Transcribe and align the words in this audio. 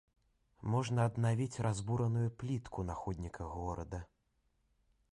Можна 0.75 0.99
аднавіць 1.09 1.61
разбураную 1.67 2.27
плітку 2.41 2.89
на 2.91 2.99
ходніках 3.05 3.47
горада. 3.63 4.05